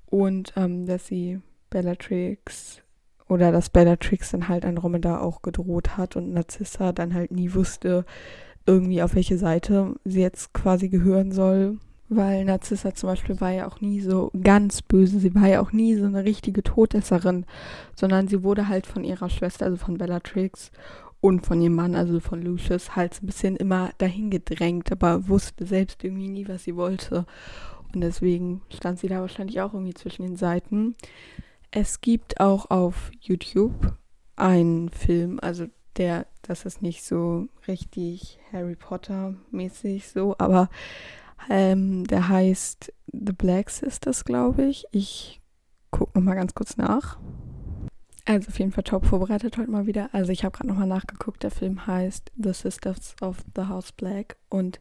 Und 0.07 0.52
ähm, 0.57 0.87
dass 0.87 1.07
sie 1.07 1.40
Bellatrix 1.71 2.83
oder 3.28 3.52
dass 3.52 3.71
Bellatrix 3.71 4.31
dann 4.31 4.49
halt 4.49 4.64
Andromeda 4.64 5.21
auch 5.21 5.42
gedroht 5.42 5.97
hat 5.97 6.16
und 6.16 6.33
Narcissa 6.33 6.92
dann 6.92 7.14
halt 7.14 7.31
nie 7.31 7.54
wusste, 7.54 8.04
irgendwie 8.66 9.02
auf 9.02 9.14
welche 9.14 9.38
Seite 9.38 9.95
sie 10.04 10.21
jetzt 10.21 10.52
quasi 10.52 10.88
gehören 10.88 11.33
soll 11.33 11.78
weil 12.16 12.45
Narzissa 12.45 12.95
zum 12.95 13.09
Beispiel 13.09 13.40
war 13.40 13.50
ja 13.50 13.66
auch 13.66 13.81
nie 13.81 14.00
so 14.00 14.31
ganz 14.42 14.83
böse. 14.83 15.19
Sie 15.19 15.35
war 15.35 15.49
ja 15.49 15.61
auch 15.61 15.73
nie 15.73 15.95
so 15.97 16.04
eine 16.04 16.25
richtige 16.25 16.62
Todesserin, 16.62 17.47
sondern 17.95 18.28
sie 18.28 18.42
wurde 18.42 18.69
halt 18.69 18.87
von 18.87 19.04
ihrer 19.04 19.31
Schwester, 19.31 19.66
also 19.66 19.76
von 19.76 19.99
Bellatrix 19.99 20.71
und 21.21 21.47
von 21.47 21.61
ihrem 21.61 21.75
Mann, 21.75 21.95
also 21.95 22.21
von 22.21 22.42
Lucius, 22.42 22.97
halt 22.97 23.14
so 23.14 23.23
ein 23.23 23.26
bisschen 23.26 23.57
immer 23.57 23.90
dahin 23.99 24.31
gedrängt, 24.31 24.90
aber 24.92 25.28
wusste 25.28 25.66
selbst 25.66 26.02
irgendwie 26.04 26.28
nie, 26.28 26.49
was 26.49 26.64
sie 26.64 26.76
wollte. 26.76 27.26
Und 27.95 28.00
deswegen 28.00 28.62
stand 28.71 28.99
sie 28.99 29.09
da 29.09 29.21
wahrscheinlich 29.21 29.61
auch 29.61 29.75
irgendwie 29.75 29.95
zwischen 29.95 30.23
den 30.23 30.37
Seiten. 30.37 30.97
Es 31.71 32.00
gibt 32.00 32.40
auch 32.40 32.71
auf 32.71 33.11
YouTube 33.21 33.97
einen 34.37 34.88
Film, 34.88 35.38
also 35.40 35.66
der, 35.96 36.26
das 36.42 36.64
ist 36.64 36.82
nicht 36.82 37.04
so 37.04 37.49
richtig 37.68 38.38
Harry 38.52 38.76
Potter 38.76 39.34
mäßig 39.50 40.08
so, 40.08 40.34
aber 40.38 40.68
ähm, 41.50 42.06
der 42.06 42.28
heißt 42.28 42.92
The 43.12 43.32
Black 43.32 43.70
Sisters, 43.70 44.25
glaube 44.25 44.64
ich. 44.64 44.87
Ich 44.90 45.40
gucke 45.90 46.18
nochmal 46.18 46.37
ganz 46.37 46.54
kurz 46.54 46.76
nach. 46.76 47.18
Also 48.25 48.49
auf 48.49 48.58
jeden 48.58 48.70
Fall 48.70 48.84
top 48.84 49.04
vorbereitet 49.04 49.58
heute 49.58 49.70
mal 49.70 49.87
wieder. 49.87 50.08
Also 50.12 50.30
ich 50.30 50.44
habe 50.44 50.56
gerade 50.56 50.68
nochmal 50.68 50.87
nachgeguckt. 50.87 51.42
Der 51.42 51.50
Film 51.50 51.87
heißt 51.87 52.30
The 52.37 52.52
Sisters 52.52 53.16
of 53.20 53.38
the 53.56 53.62
House 53.62 53.90
Black 53.92 54.37
und 54.49 54.80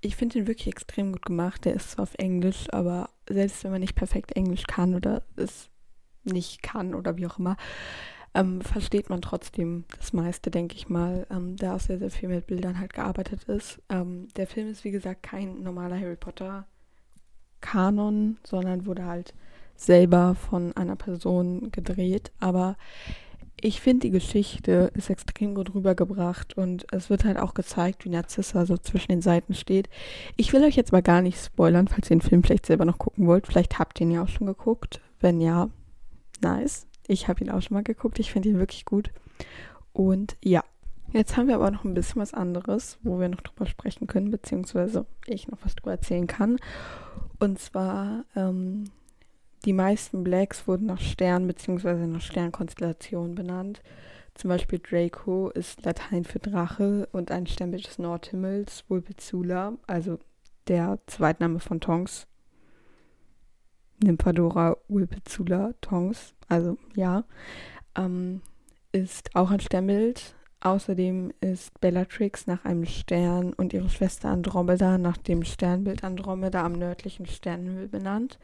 ich 0.00 0.16
finde 0.16 0.40
ihn 0.40 0.48
wirklich 0.48 0.66
extrem 0.66 1.12
gut 1.12 1.24
gemacht. 1.24 1.64
Der 1.64 1.74
ist 1.74 1.92
zwar 1.92 2.02
auf 2.04 2.14
Englisch, 2.14 2.66
aber 2.72 3.10
selbst 3.28 3.62
wenn 3.62 3.70
man 3.70 3.80
nicht 3.80 3.94
perfekt 3.94 4.32
Englisch 4.32 4.64
kann 4.66 4.94
oder 4.94 5.22
es 5.36 5.70
nicht 6.24 6.62
kann 6.62 6.94
oder 6.94 7.16
wie 7.16 7.26
auch 7.26 7.38
immer, 7.38 7.56
ähm, 8.34 8.60
versteht 8.60 9.10
man 9.10 9.20
trotzdem 9.20 9.84
das 9.98 10.12
meiste, 10.12 10.50
denke 10.50 10.76
ich 10.76 10.88
mal, 10.88 11.26
ähm, 11.30 11.56
da 11.56 11.76
auch 11.76 11.80
sehr, 11.80 11.98
sehr 11.98 12.10
viel 12.10 12.28
mit 12.28 12.46
Bildern 12.46 12.78
halt 12.78 12.94
gearbeitet 12.94 13.44
ist. 13.44 13.80
Ähm, 13.88 14.28
der 14.36 14.46
Film 14.46 14.68
ist, 14.68 14.84
wie 14.84 14.90
gesagt, 14.90 15.22
kein 15.22 15.62
normaler 15.62 15.98
Harry 15.98 16.16
Potter 16.16 16.66
Kanon, 17.60 18.38
sondern 18.44 18.86
wurde 18.86 19.06
halt 19.06 19.34
selber 19.76 20.34
von 20.34 20.76
einer 20.76 20.96
Person 20.96 21.70
gedreht, 21.72 22.32
aber 22.40 22.76
ich 23.64 23.80
finde, 23.80 24.08
die 24.08 24.10
Geschichte 24.10 24.90
ist 24.94 25.08
extrem 25.08 25.54
gut 25.54 25.72
rübergebracht 25.72 26.56
und 26.56 26.84
es 26.92 27.10
wird 27.10 27.24
halt 27.24 27.38
auch 27.38 27.54
gezeigt, 27.54 28.04
wie 28.04 28.08
Narzissa 28.08 28.66
so 28.66 28.76
zwischen 28.76 29.12
den 29.12 29.22
Seiten 29.22 29.54
steht. 29.54 29.88
Ich 30.36 30.52
will 30.52 30.64
euch 30.64 30.74
jetzt 30.74 30.90
mal 30.90 31.02
gar 31.02 31.22
nicht 31.22 31.38
spoilern, 31.38 31.86
falls 31.86 32.10
ihr 32.10 32.16
den 32.16 32.22
Film 32.22 32.42
vielleicht 32.42 32.66
selber 32.66 32.84
noch 32.84 32.98
gucken 32.98 33.28
wollt. 33.28 33.46
Vielleicht 33.46 33.78
habt 33.78 34.00
ihr 34.00 34.06
ihn 34.06 34.12
ja 34.12 34.24
auch 34.24 34.28
schon 34.28 34.48
geguckt. 34.48 35.00
Wenn 35.20 35.40
ja, 35.40 35.68
nice. 36.40 36.88
Ich 37.06 37.28
habe 37.28 37.42
ihn 37.42 37.50
auch 37.50 37.62
schon 37.62 37.74
mal 37.74 37.82
geguckt. 37.82 38.18
Ich 38.18 38.32
finde 38.32 38.48
ihn 38.48 38.58
wirklich 38.58 38.84
gut. 38.84 39.10
Und 39.92 40.36
ja, 40.42 40.62
jetzt 41.12 41.36
haben 41.36 41.48
wir 41.48 41.56
aber 41.56 41.70
noch 41.70 41.84
ein 41.84 41.94
bisschen 41.94 42.22
was 42.22 42.34
anderes, 42.34 42.98
wo 43.02 43.20
wir 43.20 43.28
noch 43.28 43.40
drüber 43.40 43.66
sprechen 43.66 44.06
können, 44.06 44.30
beziehungsweise 44.30 45.06
ich 45.26 45.48
noch 45.48 45.58
was 45.64 45.74
drüber 45.74 45.92
erzählen 45.92 46.26
kann. 46.26 46.56
Und 47.38 47.58
zwar, 47.58 48.24
ähm, 48.36 48.84
die 49.64 49.72
meisten 49.72 50.24
Blacks 50.24 50.66
wurden 50.66 50.86
nach 50.86 51.00
Stern 51.00 51.46
beziehungsweise 51.46 52.06
nach 52.06 52.20
Sternkonstellationen 52.20 53.34
benannt. 53.34 53.82
Zum 54.34 54.48
Beispiel 54.48 54.78
Draco 54.78 55.50
ist 55.50 55.84
Latein 55.84 56.24
für 56.24 56.38
Drache 56.38 57.08
und 57.12 57.30
ein 57.30 57.46
Sternbild 57.46 57.86
des 57.86 57.98
Nordhimmels, 57.98 58.84
Vulpezula, 58.88 59.74
also 59.86 60.18
der 60.68 60.98
Zweitname 61.06 61.60
von 61.60 61.80
Tonks. 61.80 62.26
Nymphadora 64.02 64.76
Vulpezula 64.88 65.72
Tongs 65.80 66.34
also 66.52 66.76
ja, 66.94 67.24
ähm, 67.96 68.42
ist 68.92 69.34
auch 69.34 69.50
ein 69.50 69.60
Sternbild. 69.60 70.34
Außerdem 70.60 71.32
ist 71.40 71.80
Bellatrix 71.80 72.46
nach 72.46 72.64
einem 72.64 72.84
Stern 72.84 73.52
und 73.54 73.72
ihre 73.72 73.88
Schwester 73.88 74.28
Andromeda 74.28 74.96
nach 74.98 75.16
dem 75.16 75.42
Sternbild 75.42 76.04
Andromeda 76.04 76.62
am 76.62 76.74
nördlichen 76.74 77.26
Sternenhimmel 77.26 77.88
benannt. 77.88 78.38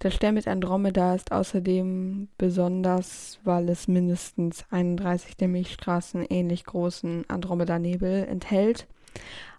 Das 0.00 0.14
Sternbild 0.14 0.48
Andromeda 0.48 1.14
ist 1.14 1.32
außerdem 1.32 2.28
besonders, 2.38 3.38
weil 3.44 3.68
es 3.68 3.88
mindestens 3.88 4.64
31 4.70 5.36
der 5.36 5.48
Milchstraßen 5.48 6.24
ähnlich 6.28 6.64
großen 6.64 7.26
Andromeda-Nebel 7.28 8.24
enthält. 8.24 8.88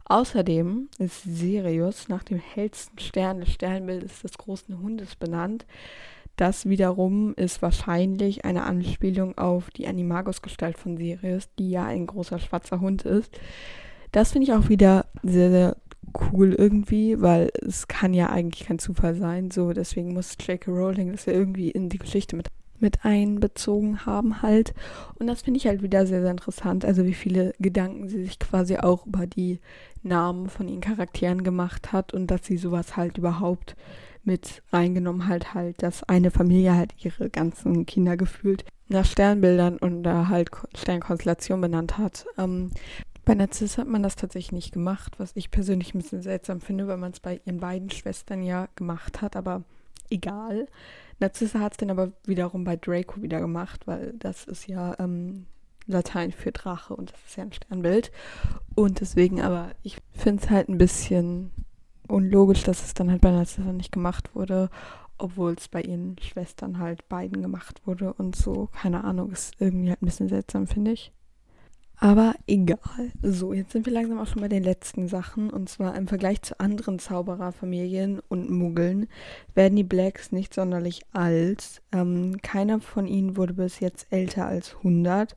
Außerdem 0.06 0.90
ist 1.00 1.24
Sirius 1.24 2.10
nach 2.10 2.24
dem 2.24 2.38
hellsten 2.38 3.00
Stern 3.00 3.40
des 3.40 3.52
Sternbildes 3.52 4.22
des 4.22 4.38
großen 4.38 4.80
Hundes 4.80 5.16
benannt. 5.16 5.66
Das 6.36 6.68
wiederum 6.68 7.34
ist 7.36 7.62
wahrscheinlich 7.62 8.46
eine 8.46 8.64
Anspielung 8.64 9.38
auf 9.38 9.70
die 9.72 9.88
Animagus-Gestalt 9.88 10.78
von 10.78 10.98
Sirius, 10.98 11.50
die 11.58 11.72
ja 11.72 11.86
ein 11.86 12.06
großer 12.06 12.40
schwarzer 12.40 12.82
Hund 12.82 13.04
ist. 13.04 13.32
Das 14.12 14.34
finde 14.34 14.48
ich 14.48 14.54
auch 14.54 14.70
wieder 14.70 15.08
sehr, 15.24 15.50
sehr 15.50 15.78
cool 16.32 16.54
irgendwie, 16.54 17.22
weil 17.22 17.50
es 17.66 17.88
kann 17.88 18.14
ja 18.14 18.30
eigentlich 18.30 18.68
kein 18.68 18.80
Zufall 18.80 19.16
sein. 19.16 19.50
So, 19.50 19.74
deswegen 19.74 20.14
muss 20.14 20.38
J.K. 20.40 20.70
Rowling 20.72 21.14
das 21.14 21.26
ja 21.26 21.34
irgendwie 21.34 21.72
in 21.72 21.90
die 21.90 21.98
Geschichte 21.98 22.36
mit, 22.36 22.50
mit 22.86 23.04
einbezogen 23.04 24.06
haben 24.06 24.44
halt. 24.44 24.76
Und 25.18 25.26
das 25.26 25.42
finde 25.42 25.58
ich 25.58 25.66
halt 25.66 25.82
wieder 25.82 26.06
sehr, 26.06 26.22
sehr 26.22 26.30
interessant. 26.30 26.86
Also 26.86 27.04
wie 27.04 27.16
viele 27.16 27.56
Gedanken 27.60 28.08
sie 28.08 28.24
sich 28.24 28.38
quasi 28.38 28.78
auch 28.78 29.08
über 29.08 29.26
die 29.26 29.60
Namen 30.04 30.50
von 30.50 30.68
ihren 30.68 30.82
Charakteren 30.82 31.44
gemacht 31.44 31.92
hat 31.92 32.14
und 32.14 32.28
dass 32.28 32.46
sie 32.46 32.58
sowas 32.58 32.96
halt 32.96 33.18
überhaupt 33.18 33.76
mit 34.24 34.62
reingenommen 34.72 35.28
halt 35.28 35.56
halt, 35.56 35.82
dass 35.82 36.04
eine 36.04 36.30
Familie 36.30 36.76
halt 36.76 36.94
ihre 37.04 37.32
ganzen 37.32 37.88
Kinder 37.88 38.18
gefühlt 38.18 38.66
nach 38.88 39.06
Sternbildern 39.06 39.78
und 39.78 40.04
da 40.04 40.28
halt 40.28 40.52
Sternkonstellation 40.76 41.60
benannt 41.60 41.98
hat. 41.98 42.28
Ähm, 42.38 42.70
bei 43.24 43.34
Narziss 43.34 43.80
hat 43.80 43.88
man 43.88 44.04
das 44.04 44.16
tatsächlich 44.16 44.52
nicht 44.52 44.74
gemacht, 44.74 45.14
was 45.18 45.32
ich 45.36 45.50
persönlich 45.50 45.96
ein 45.96 46.02
bisschen 46.02 46.22
seltsam 46.22 46.62
finde, 46.62 46.88
weil 46.88 46.98
man 46.98 47.12
es 47.12 47.20
bei 47.20 47.42
ihren 47.46 47.60
beiden 47.60 47.90
Schwestern 47.90 48.44
ja 48.44 48.68
gemacht 48.76 49.24
hat, 49.24 49.36
aber 49.36 49.64
egal. 50.12 50.68
Narzissa 51.20 51.60
hat 51.60 51.74
es 51.74 51.78
dann 51.78 51.90
aber 51.90 52.12
wiederum 52.26 52.64
bei 52.64 52.76
Draco 52.76 53.22
wieder 53.22 53.40
gemacht, 53.40 53.88
weil 53.88 54.14
das 54.20 54.46
ist 54.46 54.68
ja 54.68 54.96
ähm, 55.00 55.46
Latein 55.88 56.32
für 56.32 56.52
Drache 56.52 56.96
und 56.96 57.12
das 57.12 57.20
ist 57.28 57.38
ja 57.38 57.44
ein 57.44 57.54
Sternbild. 57.54 58.12
Und 58.76 59.00
deswegen 59.00 59.42
aber, 59.42 59.72
ich 59.84 59.98
finde 60.12 60.44
es 60.44 60.50
halt 60.50 60.70
ein 60.70 60.78
bisschen 60.78 61.52
unlogisch, 62.08 62.64
dass 62.64 62.84
es 62.84 62.94
dann 62.94 63.10
halt 63.10 63.22
bei 63.22 63.32
Narcissa 63.32 63.72
nicht 63.72 63.92
gemacht 63.92 64.36
wurde, 64.36 64.70
obwohl 65.18 65.54
es 65.54 65.68
bei 65.68 65.82
ihren 65.82 66.18
Schwestern 66.20 66.80
halt 66.80 67.08
beiden 67.08 67.42
gemacht 67.42 67.82
wurde 67.86 68.14
und 68.14 68.36
so. 68.36 68.70
Keine 68.74 69.04
Ahnung, 69.04 69.32
ist 69.32 69.56
irgendwie 69.60 69.90
halt 69.90 70.02
ein 70.02 70.06
bisschen 70.06 70.28
seltsam, 70.28 70.68
finde 70.68 70.92
ich. 70.92 71.12
Aber 71.98 72.36
egal. 72.46 73.12
So, 73.22 73.54
jetzt 73.54 73.72
sind 73.72 73.86
wir 73.86 73.94
langsam 73.94 74.20
auch 74.20 74.28
schon 74.28 74.42
bei 74.42 74.48
den 74.48 74.64
letzten 74.64 75.08
Sachen. 75.08 75.50
Und 75.50 75.70
zwar 75.70 75.96
im 75.96 76.08
Vergleich 76.08 76.42
zu 76.42 76.60
anderen 76.60 77.00
Zaubererfamilien 77.00 78.20
und 78.28 78.50
Muggeln 78.50 79.08
werden 79.54 79.76
die 79.76 79.84
Blacks 79.84 80.32
nicht 80.32 80.54
sonderlich 80.54 81.04
alt. 81.14 81.82
Ähm, 81.92 82.38
keiner 82.42 82.80
von 82.82 83.08
ihnen 83.08 83.38
wurde 83.38 83.54
bis 83.54 83.80
jetzt 83.80 84.08
älter 84.12 84.46
als 84.46 84.76
100. 84.78 85.36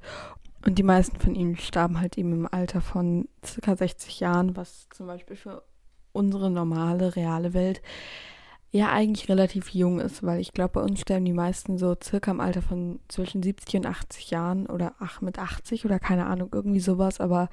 Und 0.67 0.79
die 0.79 0.83
meisten 0.83 1.19
von 1.19 1.35
ihnen 1.35 1.57
starben 1.57 2.00
halt 2.00 2.19
eben 2.19 2.33
im 2.33 2.49
Alter 2.50 2.81
von 2.81 3.29
circa 3.45 3.77
60 3.77 4.21
Jahren, 4.21 4.57
was 4.57 4.88
zum 4.91 5.07
Beispiel 5.07 5.37
für 5.37 5.62
unsere 6.12 6.50
normale, 6.50 7.15
reale 7.15 7.55
Welt 7.55 7.81
ja 8.71 8.91
eigentlich 8.91 9.29
relativ 9.29 9.71
jung 9.71 9.99
ist, 10.01 10.23
weil 10.23 10.41
ich 10.41 10.53
glaube, 10.53 10.75
bei 10.75 10.83
uns 10.83 11.01
sterben 11.01 11.25
die 11.25 11.33
meisten 11.33 11.79
so 11.79 11.97
circa 12.03 12.31
im 12.31 12.41
Alter 12.41 12.63
von 12.63 13.01
zwischen 13.09 13.43
70 13.43 13.77
und 13.77 13.87
80 13.87 14.31
Jahren 14.31 14.67
oder 14.67 14.95
ach, 14.99 15.21
mit 15.21 15.39
80 15.39 15.85
oder 15.85 15.99
keine 15.99 16.27
Ahnung, 16.27 16.51
irgendwie 16.53 16.81
sowas, 16.81 17.21
aber 17.21 17.49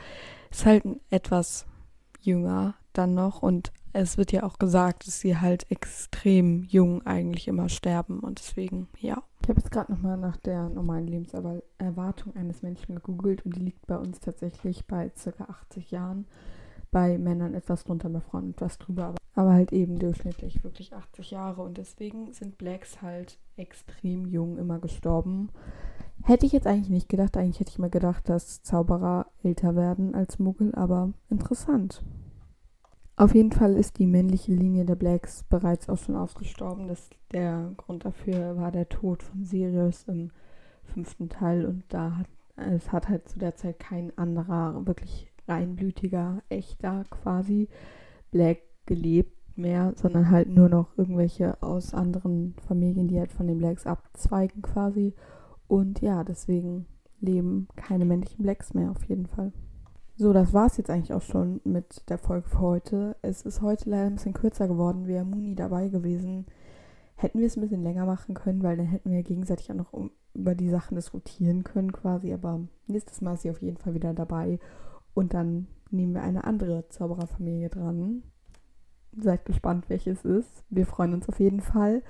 es 0.51 0.59
ist 0.59 0.65
halt 0.65 0.83
etwas 1.09 1.65
jünger 2.21 2.75
dann 2.93 3.13
noch 3.13 3.41
und 3.41 3.71
es 3.93 4.17
wird 4.17 4.33
ja 4.33 4.43
auch 4.43 4.59
gesagt, 4.59 5.07
dass 5.07 5.21
sie 5.21 5.37
halt 5.37 5.71
extrem 5.71 6.63
jung 6.63 7.05
eigentlich 7.05 7.47
immer 7.47 7.69
sterben 7.69 8.19
und 8.19 8.39
deswegen, 8.39 8.89
ja. 8.99 9.23
Ich 9.41 9.47
habe 9.47 9.59
jetzt 9.59 9.71
gerade 9.71 9.93
nochmal 9.93 10.17
nach 10.17 10.35
der 10.37 10.69
normalen 10.69 11.07
Lebenserwartung 11.07 12.35
eines 12.35 12.61
Menschen 12.61 12.95
gegoogelt 12.95 13.45
und 13.45 13.55
die 13.55 13.61
liegt 13.61 13.87
bei 13.87 13.97
uns 13.97 14.19
tatsächlich 14.19 14.85
bei 14.85 15.11
circa 15.15 15.45
80 15.45 15.91
Jahren 15.91 16.25
bei 16.95 17.17
Männern 17.17 17.53
etwas 17.55 17.83
drunter, 17.83 18.07
bei 18.07 18.21
Frauen 18.21 18.51
etwas 18.51 18.77
drüber, 18.77 19.07
aber, 19.07 19.17
aber 19.33 19.51
halt 19.51 19.73
eben 19.73 19.99
durchschnittlich 19.99 20.63
wirklich 20.63 20.93
80 20.93 21.31
Jahre 21.31 21.61
und 21.61 21.77
deswegen 21.77 22.31
sind 22.31 22.57
Blacks 22.57 23.01
halt 23.01 23.37
extrem 23.57 24.25
jung 24.25 24.57
immer 24.57 24.79
gestorben. 24.79 25.49
Hätte 26.23 26.45
ich 26.45 26.53
jetzt 26.53 26.67
eigentlich 26.67 26.89
nicht 26.89 27.09
gedacht, 27.09 27.35
eigentlich 27.35 27.59
hätte 27.59 27.71
ich 27.71 27.79
mal 27.79 27.89
gedacht, 27.89 28.29
dass 28.29 28.63
Zauberer 28.63 29.25
älter 29.43 29.75
werden 29.75 30.15
als 30.15 30.39
Muggel, 30.39 30.73
aber 30.73 31.11
interessant. 31.29 32.01
Auf 33.17 33.35
jeden 33.35 33.51
Fall 33.51 33.73
ist 33.73 33.99
die 33.99 34.07
männliche 34.07 34.53
Linie 34.53 34.85
der 34.85 34.95
Blacks 34.95 35.43
bereits 35.43 35.89
auch 35.89 35.97
schon 35.97 36.15
ausgestorben. 36.15 36.87
Das, 36.87 37.09
der 37.33 37.73
Grund 37.75 38.05
dafür 38.05 38.55
war 38.55 38.71
der 38.71 38.87
Tod 38.87 39.21
von 39.21 39.43
Sirius 39.43 40.05
im 40.07 40.31
fünften 40.85 41.27
Teil 41.27 41.65
und 41.65 41.83
da 41.89 42.19
hat 42.19 42.27
es 42.55 42.93
hat 42.93 43.09
halt 43.09 43.27
zu 43.27 43.37
der 43.37 43.55
Zeit 43.55 43.79
kein 43.79 44.17
anderer 44.17 44.85
wirklich 44.85 45.27
reinblütiger, 45.47 46.41
echter 46.49 47.03
quasi 47.09 47.69
Black 48.31 48.59
gelebt 48.85 49.35
mehr, 49.57 49.93
sondern 49.95 50.29
halt 50.29 50.49
nur 50.49 50.69
noch 50.69 50.97
irgendwelche 50.97 51.61
aus 51.61 51.93
anderen 51.93 52.55
Familien, 52.67 53.07
die 53.07 53.19
halt 53.19 53.31
von 53.31 53.47
den 53.47 53.57
Blacks 53.57 53.85
abzweigen 53.85 54.61
quasi. 54.61 55.13
Und 55.67 56.01
ja, 56.01 56.23
deswegen 56.23 56.85
leben 57.19 57.67
keine 57.75 58.05
männlichen 58.05 58.43
Blacks 58.43 58.73
mehr 58.73 58.91
auf 58.91 59.03
jeden 59.05 59.27
Fall. 59.27 59.51
So, 60.17 60.31
das 60.31 60.53
war 60.53 60.67
es 60.67 60.77
jetzt 60.77 60.89
eigentlich 60.89 61.13
auch 61.13 61.21
schon 61.21 61.59
mit 61.65 62.09
der 62.09 62.17
Folge 62.17 62.47
für 62.47 62.59
heute. 62.59 63.15
Es 63.21 63.41
ist 63.41 63.61
heute 63.61 63.89
leider 63.89 64.05
ein 64.05 64.15
bisschen 64.15 64.33
kürzer 64.33 64.67
geworden. 64.67 65.07
Wäre 65.07 65.25
Muni 65.25 65.55
dabei 65.55 65.89
gewesen, 65.89 66.45
hätten 67.15 67.39
wir 67.39 67.47
es 67.47 67.57
ein 67.57 67.61
bisschen 67.61 67.83
länger 67.83 68.05
machen 68.05 68.33
können, 68.33 68.63
weil 68.63 68.77
dann 68.77 68.85
hätten 68.85 69.11
wir 69.11 69.23
gegenseitig 69.23 69.71
auch 69.71 69.75
noch 69.75 69.91
über 70.33 70.55
die 70.55 70.69
Sachen 70.69 70.95
diskutieren 70.95 71.63
können 71.63 71.91
quasi. 71.91 72.33
Aber 72.33 72.61
nächstes 72.87 73.21
Mal 73.21 73.33
ist 73.33 73.41
sie 73.41 73.51
auf 73.51 73.61
jeden 73.61 73.77
Fall 73.77 73.93
wieder 73.93 74.13
dabei 74.13 74.59
und 75.15 75.33
dann 75.33 75.67
nehmen 75.89 76.13
wir 76.13 76.21
eine 76.21 76.43
andere 76.43 76.87
Zaubererfamilie 76.89 77.69
dran. 77.69 78.21
Seid 79.17 79.45
gespannt, 79.45 79.89
welches 79.89 80.23
ist. 80.23 80.63
Wir 80.69 80.85
freuen 80.85 81.13
uns 81.13 81.27
auf 81.27 81.39
jeden 81.39 81.61
Fall. 81.61 82.03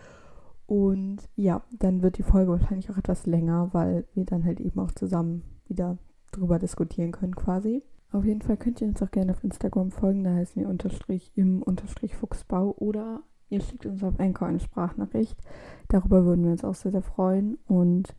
Und 0.65 1.29
ja, 1.35 1.63
dann 1.77 2.01
wird 2.01 2.17
die 2.17 2.23
Folge 2.23 2.51
wahrscheinlich 2.51 2.89
auch 2.89 2.97
etwas 2.97 3.27
länger, 3.27 3.69
weil 3.73 4.05
wir 4.15 4.25
dann 4.25 4.43
halt 4.43 4.59
eben 4.59 4.79
auch 4.79 4.91
zusammen 4.91 5.43
wieder 5.67 5.97
drüber 6.31 6.59
diskutieren 6.59 7.11
können 7.11 7.35
quasi. 7.35 7.83
Auf 8.11 8.25
jeden 8.25 8.41
Fall 8.41 8.57
könnt 8.57 8.81
ihr 8.81 8.87
uns 8.87 9.01
auch 9.03 9.11
gerne 9.11 9.33
auf 9.33 9.43
Instagram 9.43 9.91
folgen, 9.91 10.23
da 10.23 10.33
heißen 10.33 10.61
wir 10.61 10.69
unterstrich 10.69 11.31
im 11.35 11.61
unterstrich 11.61 12.15
Fuchsbau 12.15 12.73
oder 12.77 13.21
ihr 13.49 13.61
schickt 13.61 13.85
uns 13.85 14.03
auf 14.03 14.19
Anchor 14.19 14.47
eine 14.47 14.59
Sprachnachricht. 14.59 15.37
Darüber 15.89 16.25
würden 16.25 16.45
wir 16.45 16.51
uns 16.51 16.63
auch 16.63 16.75
sehr, 16.75 16.91
sehr 16.91 17.03
freuen. 17.03 17.57
Und 17.67 18.15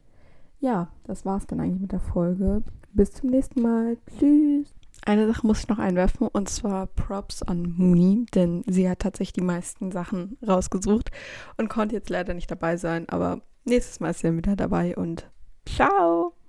ja, 0.61 0.89
das 1.05 1.25
war's 1.25 1.47
dann 1.47 1.61
eigentlich 1.61 1.81
mit 1.81 1.93
der 1.93 2.01
Folge. 2.01 2.63
Bis 2.93 3.13
zum 3.13 3.31
nächsten 3.31 3.63
Mal. 3.63 3.97
Tschüss. 4.19 4.76
Eine 5.05 5.27
Sache 5.27 5.47
muss 5.47 5.61
ich 5.61 5.69
noch 5.69 5.79
einwerfen 5.79 6.29
und 6.29 6.49
zwar 6.49 6.87
Props 6.87 7.43
an 7.43 7.75
Mooney, 7.77 8.27
denn 8.35 8.65
sie 8.67 8.89
hat 8.89 9.01
tatsächlich 9.01 9.35
die 9.35 9.41
meisten 9.41 9.93
Sachen 9.93 10.37
rausgesucht 10.47 11.11
und 11.57 11.69
konnte 11.69 11.95
jetzt 11.95 12.11
leider 12.11 12.35
nicht 12.35 12.51
dabei 12.51 12.77
sein, 12.77 13.09
aber 13.09 13.41
nächstes 13.65 14.01
Mal 14.01 14.11
ist 14.11 14.21
sie 14.21 14.37
wieder 14.37 14.57
dabei 14.57 14.97
und 14.97 15.31
ciao! 15.67 16.37